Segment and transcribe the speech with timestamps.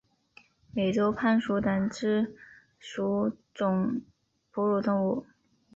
[0.73, 2.35] 美洲攀鼠属等之
[2.79, 4.01] 数种
[4.51, 5.27] 哺乳动物。